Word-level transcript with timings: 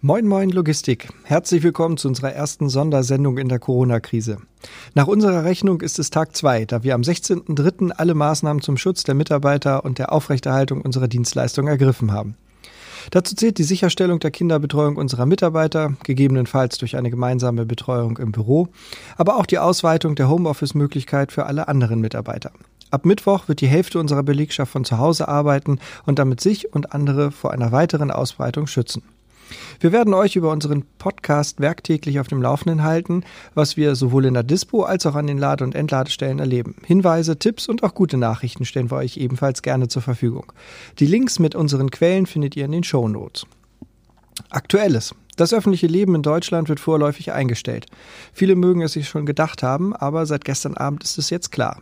Moin 0.00 0.28
Moin 0.28 0.50
Logistik. 0.50 1.08
Herzlich 1.24 1.64
willkommen 1.64 1.96
zu 1.96 2.06
unserer 2.06 2.32
ersten 2.32 2.68
Sondersendung 2.68 3.36
in 3.36 3.48
der 3.48 3.58
Corona-Krise. 3.58 4.38
Nach 4.94 5.08
unserer 5.08 5.42
Rechnung 5.42 5.80
ist 5.80 5.98
es 5.98 6.10
Tag 6.10 6.36
zwei, 6.36 6.66
da 6.66 6.84
wir 6.84 6.94
am 6.94 7.00
16.03. 7.00 7.90
alle 7.90 8.14
Maßnahmen 8.14 8.62
zum 8.62 8.76
Schutz 8.76 9.02
der 9.02 9.16
Mitarbeiter 9.16 9.84
und 9.84 9.98
der 9.98 10.12
Aufrechterhaltung 10.12 10.82
unserer 10.82 11.08
Dienstleistung 11.08 11.66
ergriffen 11.66 12.12
haben. 12.12 12.36
Dazu 13.10 13.34
zählt 13.34 13.58
die 13.58 13.64
Sicherstellung 13.64 14.20
der 14.20 14.30
Kinderbetreuung 14.30 14.94
unserer 14.94 15.26
Mitarbeiter, 15.26 15.94
gegebenenfalls 16.04 16.78
durch 16.78 16.96
eine 16.96 17.10
gemeinsame 17.10 17.66
Betreuung 17.66 18.18
im 18.18 18.30
Büro, 18.30 18.68
aber 19.16 19.36
auch 19.36 19.46
die 19.46 19.58
Ausweitung 19.58 20.14
der 20.14 20.28
Homeoffice-Möglichkeit 20.28 21.32
für 21.32 21.46
alle 21.46 21.66
anderen 21.66 22.00
Mitarbeiter. 22.00 22.52
Ab 22.92 23.04
Mittwoch 23.04 23.48
wird 23.48 23.60
die 23.60 23.66
Hälfte 23.66 23.98
unserer 23.98 24.22
Belegschaft 24.22 24.70
von 24.70 24.84
zu 24.84 24.98
Hause 24.98 25.26
arbeiten 25.26 25.80
und 26.06 26.20
damit 26.20 26.40
sich 26.40 26.72
und 26.72 26.92
andere 26.92 27.32
vor 27.32 27.50
einer 27.50 27.72
weiteren 27.72 28.12
Ausbreitung 28.12 28.68
schützen. 28.68 29.02
Wir 29.80 29.92
werden 29.92 30.14
euch 30.14 30.36
über 30.36 30.50
unseren 30.50 30.84
Podcast 30.98 31.60
werktäglich 31.60 32.20
auf 32.20 32.28
dem 32.28 32.42
Laufenden 32.42 32.82
halten, 32.82 33.24
was 33.54 33.76
wir 33.76 33.94
sowohl 33.94 34.24
in 34.24 34.34
der 34.34 34.42
Dispo 34.42 34.82
als 34.82 35.06
auch 35.06 35.14
an 35.14 35.26
den 35.26 35.38
Lade- 35.38 35.64
und 35.64 35.74
Entladestellen 35.74 36.38
erleben. 36.38 36.76
Hinweise, 36.84 37.38
Tipps 37.38 37.68
und 37.68 37.82
auch 37.82 37.94
gute 37.94 38.16
Nachrichten 38.16 38.64
stellen 38.64 38.90
wir 38.90 38.96
euch 38.98 39.16
ebenfalls 39.16 39.62
gerne 39.62 39.88
zur 39.88 40.02
Verfügung. 40.02 40.52
Die 40.98 41.06
Links 41.06 41.38
mit 41.38 41.54
unseren 41.54 41.90
Quellen 41.90 42.26
findet 42.26 42.56
ihr 42.56 42.64
in 42.64 42.72
den 42.72 42.84
Show 42.84 43.08
Notes. 43.08 43.46
Aktuelles. 44.50 45.14
Das 45.36 45.54
öffentliche 45.54 45.86
Leben 45.86 46.16
in 46.16 46.22
Deutschland 46.22 46.68
wird 46.68 46.80
vorläufig 46.80 47.32
eingestellt. 47.32 47.86
Viele 48.32 48.56
mögen 48.56 48.82
es 48.82 48.94
sich 48.94 49.08
schon 49.08 49.24
gedacht 49.24 49.62
haben, 49.62 49.94
aber 49.94 50.26
seit 50.26 50.44
gestern 50.44 50.76
Abend 50.76 51.04
ist 51.04 51.16
es 51.16 51.30
jetzt 51.30 51.52
klar. 51.52 51.80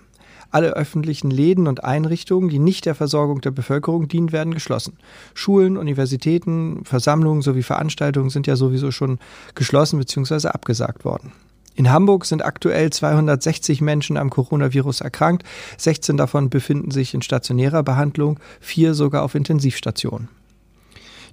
Alle 0.50 0.74
öffentlichen 0.74 1.30
Läden 1.30 1.66
und 1.66 1.84
Einrichtungen, 1.84 2.48
die 2.48 2.58
nicht 2.58 2.86
der 2.86 2.94
Versorgung 2.94 3.40
der 3.40 3.50
Bevölkerung 3.50 4.08
dienen, 4.08 4.32
werden 4.32 4.54
geschlossen. 4.54 4.98
Schulen, 5.34 5.76
Universitäten, 5.76 6.84
Versammlungen 6.84 7.42
sowie 7.42 7.62
Veranstaltungen 7.62 8.30
sind 8.30 8.46
ja 8.46 8.56
sowieso 8.56 8.90
schon 8.90 9.18
geschlossen 9.54 9.98
bzw. 9.98 10.48
abgesagt 10.48 11.04
worden. 11.04 11.32
In 11.74 11.92
Hamburg 11.92 12.24
sind 12.24 12.42
aktuell 12.42 12.90
260 12.90 13.82
Menschen 13.82 14.16
am 14.16 14.30
Coronavirus 14.30 15.02
erkrankt, 15.02 15.44
16 15.76 16.16
davon 16.16 16.48
befinden 16.48 16.90
sich 16.90 17.12
in 17.12 17.20
stationärer 17.20 17.82
Behandlung, 17.82 18.40
vier 18.60 18.94
sogar 18.94 19.22
auf 19.22 19.34
Intensivstationen. 19.34 20.28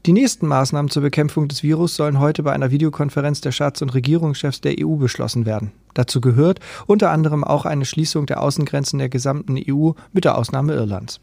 Die 0.06 0.12
nächsten 0.12 0.48
Maßnahmen 0.48 0.92
zur 0.92 1.02
Bekämpfung 1.02 1.48
des 1.48 1.64
Virus 1.64 1.96
sollen 1.96 2.20
heute 2.20 2.44
bei 2.44 2.52
einer 2.52 2.72
Videokonferenz 2.72 3.40
der 3.40 3.54
Staats- 3.54 3.82
und 3.82 3.94
Regierungschefs 3.94 4.60
der 4.60 4.76
EU 4.78 4.96
beschlossen 4.96 5.46
werden. 5.46 5.72
Dazu 5.94 6.20
gehört 6.20 6.60
unter 6.88 7.10
anderem 7.10 7.46
auch 7.46 7.66
eine 7.66 7.86
Schließung 7.86 8.26
der 8.26 8.42
Außengrenzen 8.42 9.00
der 9.00 9.08
gesamten 9.08 9.58
EU 9.58 9.92
mit 10.12 10.26
der 10.26 10.38
Ausnahme 10.38 10.74
Irlands. 10.74 11.22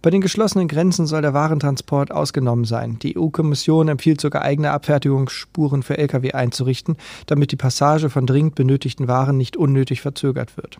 Bei 0.00 0.08
den 0.08 0.22
geschlossenen 0.22 0.66
Grenzen 0.66 1.06
soll 1.06 1.20
der 1.20 1.34
Warentransport 1.34 2.10
ausgenommen 2.10 2.64
sein. 2.64 2.98
Die 3.02 3.18
EU-Kommission 3.18 3.88
empfiehlt 3.88 4.22
sogar 4.22 4.40
eigene 4.40 4.70
Abfertigungsspuren 4.70 5.82
für 5.82 5.98
Lkw 5.98 6.32
einzurichten, 6.32 6.96
damit 7.26 7.52
die 7.52 7.56
Passage 7.56 8.08
von 8.08 8.26
dringend 8.26 8.54
benötigten 8.54 9.08
Waren 9.08 9.36
nicht 9.36 9.58
unnötig 9.58 10.00
verzögert 10.00 10.56
wird. 10.56 10.78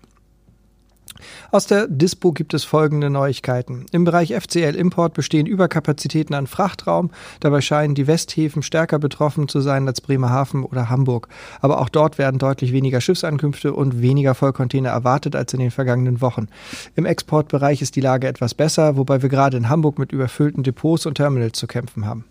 Aus 1.50 1.66
der 1.66 1.86
Dispo 1.88 2.32
gibt 2.32 2.54
es 2.54 2.64
folgende 2.64 3.10
Neuigkeiten. 3.10 3.86
Im 3.92 4.04
Bereich 4.04 4.34
FCL 4.34 4.74
Import 4.74 5.14
bestehen 5.14 5.46
Überkapazitäten 5.46 6.34
an 6.34 6.46
Frachtraum. 6.46 7.10
Dabei 7.40 7.60
scheinen 7.60 7.94
die 7.94 8.06
Westhäfen 8.06 8.62
stärker 8.62 8.98
betroffen 8.98 9.48
zu 9.48 9.60
sein 9.60 9.86
als 9.86 10.00
Bremerhaven 10.00 10.64
oder 10.64 10.90
Hamburg. 10.90 11.28
Aber 11.60 11.80
auch 11.80 11.88
dort 11.88 12.18
werden 12.18 12.38
deutlich 12.38 12.72
weniger 12.72 13.00
Schiffsankünfte 13.00 13.74
und 13.74 14.00
weniger 14.00 14.34
Vollcontainer 14.34 14.90
erwartet 14.90 15.36
als 15.36 15.52
in 15.52 15.60
den 15.60 15.70
vergangenen 15.70 16.20
Wochen. 16.20 16.48
Im 16.96 17.06
Exportbereich 17.06 17.82
ist 17.82 17.96
die 17.96 18.00
Lage 18.00 18.28
etwas 18.28 18.54
besser, 18.54 18.96
wobei 18.96 19.22
wir 19.22 19.28
gerade 19.28 19.56
in 19.56 19.68
Hamburg 19.68 19.98
mit 19.98 20.12
überfüllten 20.12 20.62
Depots 20.62 21.06
und 21.06 21.14
Terminals 21.14 21.58
zu 21.58 21.66
kämpfen 21.66 22.06
haben. 22.06 22.24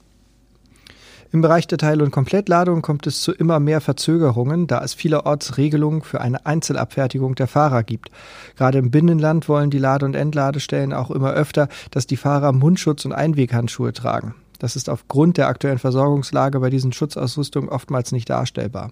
Im 1.34 1.40
Bereich 1.40 1.66
der 1.66 1.78
Teil- 1.78 2.02
und 2.02 2.12
Komplettladung 2.12 2.82
kommt 2.82 3.08
es 3.08 3.22
zu 3.22 3.32
immer 3.32 3.62
mehr 3.62 3.80
Verzögerungen, 3.80 4.68
da 4.68 4.84
es 4.84 4.94
vielerorts 4.94 5.58
Regelungen 5.58 6.02
für 6.02 6.20
eine 6.20 6.46
Einzelabfertigung 6.46 7.36
der 7.36 7.48
Fahrer 7.48 7.84
gibt. 7.84 8.12
Gerade 8.58 8.80
im 8.80 8.92
Binnenland 8.92 9.48
wollen 9.48 9.70
die 9.70 9.78
Lade- 9.78 10.06
und 10.06 10.16
Entladestellen 10.16 10.92
auch 10.92 11.10
immer 11.10 11.32
öfter, 11.32 11.70
dass 11.90 12.06
die 12.06 12.18
Fahrer 12.18 12.52
Mundschutz 12.52 13.06
und 13.06 13.14
Einweghandschuhe 13.14 13.94
tragen. 13.94 14.36
Das 14.60 14.76
ist 14.76 14.90
aufgrund 14.90 15.38
der 15.38 15.48
aktuellen 15.48 15.80
Versorgungslage 15.80 16.60
bei 16.60 16.70
diesen 16.70 16.92
Schutzausrüstungen 16.92 17.70
oftmals 17.70 18.12
nicht 18.12 18.30
darstellbar. 18.30 18.92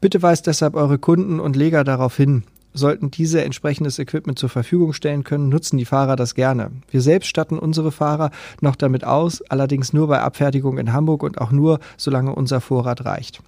Bitte 0.00 0.22
weist 0.22 0.46
deshalb 0.46 0.76
eure 0.76 0.98
Kunden 0.98 1.40
und 1.40 1.56
Leger 1.56 1.82
darauf 1.82 2.16
hin, 2.16 2.44
sollten 2.74 3.10
diese 3.10 3.42
entsprechendes 3.42 3.98
Equipment 3.98 4.38
zur 4.38 4.50
Verfügung 4.50 4.92
stellen 4.92 5.24
können, 5.24 5.48
nutzen 5.48 5.78
die 5.78 5.84
Fahrer 5.84 6.16
das 6.16 6.34
gerne. 6.34 6.70
Wir 6.90 7.00
selbst 7.00 7.28
statten 7.28 7.58
unsere 7.58 7.92
Fahrer 7.92 8.30
noch 8.60 8.76
damit 8.76 9.04
aus, 9.04 9.40
allerdings 9.42 9.92
nur 9.92 10.08
bei 10.08 10.20
Abfertigung 10.20 10.76
in 10.78 10.92
Hamburg 10.92 11.22
und 11.22 11.40
auch 11.40 11.52
nur, 11.52 11.78
solange 11.96 12.34
unser 12.34 12.60
Vorrat 12.60 13.04
reicht. 13.04 13.40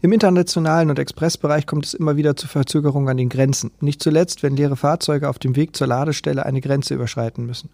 Im 0.00 0.12
internationalen 0.12 0.90
und 0.90 0.98
Expressbereich 0.98 1.66
kommt 1.66 1.86
es 1.86 1.94
immer 1.94 2.16
wieder 2.16 2.36
zu 2.36 2.46
Verzögerungen 2.46 3.08
an 3.08 3.16
den 3.16 3.28
Grenzen. 3.28 3.72
Nicht 3.80 4.02
zuletzt, 4.02 4.42
wenn 4.42 4.56
leere 4.56 4.76
Fahrzeuge 4.76 5.28
auf 5.28 5.38
dem 5.38 5.56
Weg 5.56 5.76
zur 5.76 5.88
Ladestelle 5.88 6.46
eine 6.46 6.60
Grenze 6.60 6.94
überschreiten 6.94 7.46
müssen. 7.46 7.70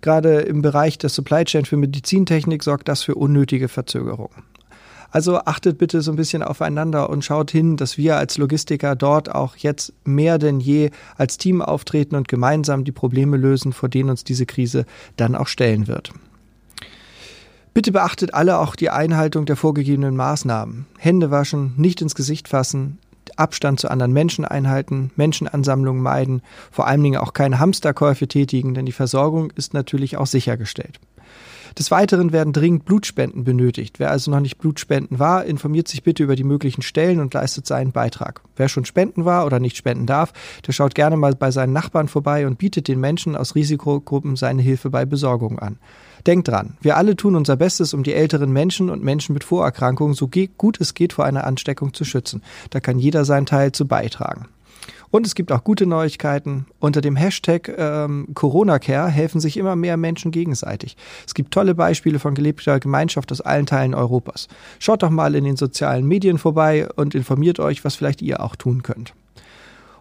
Gerade 0.00 0.40
im 0.40 0.62
Bereich 0.62 0.98
der 0.98 1.10
Supply 1.10 1.44
Chain 1.44 1.66
für 1.66 1.76
Medizintechnik 1.76 2.62
sorgt 2.62 2.88
das 2.88 3.02
für 3.02 3.14
unnötige 3.14 3.68
Verzögerungen. 3.68 4.42
Also 5.10 5.38
achtet 5.38 5.78
bitte 5.78 6.02
so 6.02 6.12
ein 6.12 6.16
bisschen 6.16 6.42
aufeinander 6.42 7.08
und 7.08 7.24
schaut 7.24 7.50
hin, 7.50 7.76
dass 7.76 7.96
wir 7.96 8.16
als 8.16 8.36
Logistiker 8.36 8.94
dort 8.94 9.34
auch 9.34 9.56
jetzt 9.56 9.94
mehr 10.04 10.38
denn 10.38 10.60
je 10.60 10.90
als 11.16 11.38
Team 11.38 11.62
auftreten 11.62 12.14
und 12.14 12.28
gemeinsam 12.28 12.84
die 12.84 12.92
Probleme 12.92 13.36
lösen, 13.36 13.72
vor 13.72 13.88
denen 13.88 14.10
uns 14.10 14.24
diese 14.24 14.44
Krise 14.44 14.84
dann 15.16 15.34
auch 15.34 15.48
stellen 15.48 15.86
wird. 15.86 16.12
Bitte 17.72 17.92
beachtet 17.92 18.34
alle 18.34 18.58
auch 18.58 18.76
die 18.76 18.90
Einhaltung 18.90 19.46
der 19.46 19.56
vorgegebenen 19.56 20.16
Maßnahmen. 20.16 20.86
Hände 20.98 21.30
waschen, 21.30 21.74
nicht 21.76 22.02
ins 22.02 22.14
Gesicht 22.14 22.48
fassen, 22.48 22.98
Abstand 23.36 23.78
zu 23.80 23.90
anderen 23.90 24.12
Menschen 24.12 24.44
einhalten, 24.44 25.12
Menschenansammlungen 25.16 26.02
meiden, 26.02 26.42
vor 26.70 26.86
allen 26.86 27.02
Dingen 27.02 27.20
auch 27.20 27.32
keine 27.32 27.58
Hamsterkäufe 27.58 28.26
tätigen, 28.26 28.74
denn 28.74 28.86
die 28.86 28.92
Versorgung 28.92 29.52
ist 29.54 29.74
natürlich 29.74 30.16
auch 30.16 30.26
sichergestellt. 30.26 30.98
Des 31.76 31.90
Weiteren 31.90 32.32
werden 32.32 32.52
dringend 32.52 32.84
Blutspenden 32.84 33.44
benötigt. 33.44 33.98
Wer 33.98 34.10
also 34.10 34.30
noch 34.30 34.40
nicht 34.40 34.58
Blutspenden 34.58 35.18
war, 35.18 35.44
informiert 35.44 35.88
sich 35.88 36.02
bitte 36.02 36.22
über 36.22 36.36
die 36.36 36.44
möglichen 36.44 36.82
Stellen 36.82 37.20
und 37.20 37.34
leistet 37.34 37.66
seinen 37.66 37.92
Beitrag. 37.92 38.42
Wer 38.56 38.68
schon 38.68 38.84
spenden 38.84 39.24
war 39.24 39.44
oder 39.44 39.58
nicht 39.60 39.76
spenden 39.76 40.06
darf, 40.06 40.32
der 40.66 40.72
schaut 40.72 40.94
gerne 40.94 41.16
mal 41.16 41.34
bei 41.34 41.50
seinen 41.50 41.72
Nachbarn 41.72 42.08
vorbei 42.08 42.46
und 42.46 42.58
bietet 42.58 42.88
den 42.88 43.00
Menschen 43.00 43.36
aus 43.36 43.54
Risikogruppen 43.54 44.36
seine 44.36 44.62
Hilfe 44.62 44.90
bei 44.90 45.04
Besorgung 45.04 45.58
an. 45.58 45.78
Denkt 46.26 46.48
dran, 46.48 46.76
wir 46.80 46.96
alle 46.96 47.16
tun 47.16 47.36
unser 47.36 47.56
Bestes, 47.56 47.94
um 47.94 48.02
die 48.02 48.14
älteren 48.14 48.52
Menschen 48.52 48.90
und 48.90 49.02
Menschen 49.02 49.32
mit 49.32 49.44
Vorerkrankungen 49.44 50.14
so 50.14 50.28
gut 50.56 50.80
es 50.80 50.94
geht 50.94 51.12
vor 51.12 51.24
einer 51.24 51.44
Ansteckung 51.44 51.94
zu 51.94 52.04
schützen. 52.04 52.42
Da 52.70 52.80
kann 52.80 52.98
jeder 52.98 53.24
seinen 53.24 53.46
Teil 53.46 53.72
zu 53.72 53.86
beitragen. 53.86 54.48
Und 55.10 55.26
es 55.26 55.34
gibt 55.34 55.52
auch 55.52 55.64
gute 55.64 55.86
Neuigkeiten. 55.86 56.66
Unter 56.80 57.00
dem 57.00 57.16
Hashtag 57.16 57.72
ähm, 57.76 58.28
CoronaCare 58.34 59.08
helfen 59.08 59.40
sich 59.40 59.56
immer 59.56 59.74
mehr 59.74 59.96
Menschen 59.96 60.30
gegenseitig. 60.30 60.96
Es 61.26 61.34
gibt 61.34 61.52
tolle 61.52 61.74
Beispiele 61.74 62.18
von 62.18 62.34
gelebter 62.34 62.78
Gemeinschaft 62.78 63.32
aus 63.32 63.40
allen 63.40 63.66
Teilen 63.66 63.94
Europas. 63.94 64.48
Schaut 64.78 65.02
doch 65.02 65.10
mal 65.10 65.34
in 65.34 65.44
den 65.44 65.56
sozialen 65.56 66.06
Medien 66.06 66.38
vorbei 66.38 66.88
und 66.96 67.14
informiert 67.14 67.58
euch, 67.58 67.84
was 67.84 67.94
vielleicht 67.94 68.22
ihr 68.22 68.42
auch 68.42 68.56
tun 68.56 68.82
könnt. 68.82 69.14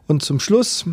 Und 0.07 0.23
zum 0.23 0.39
Schluss 0.39 0.85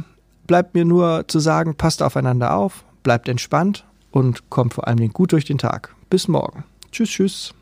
bleibt 0.47 0.75
mir 0.75 0.85
nur 0.85 1.25
zu 1.27 1.41
sagen, 1.41 1.75
passt 1.75 2.03
aufeinander 2.03 2.55
auf, 2.55 2.85
bleibt 3.03 3.29
entspannt 3.29 3.85
und 4.11 4.51
kommt 4.51 4.75
vor 4.75 4.87
allem 4.87 5.13
gut 5.13 5.33
durch 5.33 5.45
den 5.45 5.59
Tag. 5.59 5.95
Bis 6.11 6.29
morgen. 6.29 6.65
Tschüss, 6.93 7.11
tschüss. 7.11 7.55